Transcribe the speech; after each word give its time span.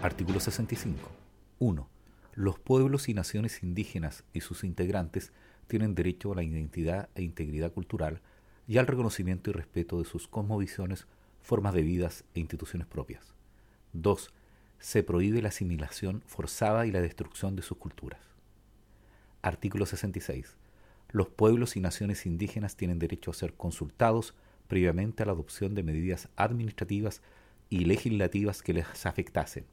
Artículo 0.00 0.38
65. 0.38 1.10
1. 1.58 1.88
Los 2.34 2.60
pueblos 2.60 3.08
y 3.08 3.14
naciones 3.14 3.64
indígenas 3.64 4.22
y 4.32 4.42
sus 4.42 4.62
integrantes 4.62 5.32
tienen 5.66 5.96
derecho 5.96 6.30
a 6.30 6.36
la 6.36 6.44
identidad 6.44 7.08
e 7.16 7.22
integridad 7.22 7.72
cultural 7.72 8.20
y 8.68 8.78
al 8.78 8.86
reconocimiento 8.86 9.50
y 9.50 9.54
respeto 9.54 9.98
de 9.98 10.04
sus 10.04 10.28
cosmovisiones, 10.28 11.08
formas 11.42 11.74
de 11.74 11.82
vidas 11.82 12.24
e 12.36 12.38
instituciones 12.38 12.86
propias. 12.86 13.34
2. 13.92 14.32
Se 14.78 15.02
prohíbe 15.02 15.42
la 15.42 15.48
asimilación 15.48 16.22
forzada 16.26 16.86
y 16.86 16.92
la 16.92 17.00
destrucción 17.00 17.56
de 17.56 17.62
sus 17.62 17.78
culturas. 17.78 18.20
Artículo 19.42 19.84
66. 19.84 20.56
Los 21.10 21.28
pueblos 21.28 21.74
y 21.74 21.80
naciones 21.80 22.24
indígenas 22.24 22.76
tienen 22.76 23.00
derecho 23.00 23.32
a 23.32 23.34
ser 23.34 23.54
consultados 23.54 24.34
previamente 24.68 25.24
a 25.24 25.26
la 25.26 25.32
adopción 25.32 25.74
de 25.74 25.82
medidas 25.82 26.28
administrativas 26.36 27.20
y 27.68 27.80
legislativas 27.80 28.62
que 28.62 28.74
les 28.74 29.04
afectasen 29.04 29.64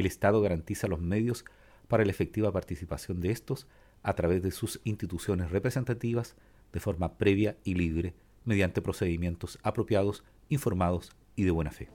el 0.00 0.06
Estado 0.06 0.40
garantiza 0.40 0.88
los 0.88 1.00
medios 1.00 1.44
para 1.88 2.04
la 2.04 2.10
efectiva 2.10 2.52
participación 2.52 3.20
de 3.20 3.30
estos 3.30 3.66
a 4.02 4.14
través 4.14 4.42
de 4.42 4.50
sus 4.50 4.80
instituciones 4.84 5.50
representativas 5.50 6.36
de 6.72 6.80
forma 6.80 7.16
previa 7.16 7.56
y 7.64 7.74
libre 7.74 8.14
mediante 8.44 8.82
procedimientos 8.82 9.58
apropiados, 9.62 10.24
informados 10.48 11.12
y 11.34 11.44
de 11.44 11.50
buena 11.50 11.70
fe. 11.70 11.88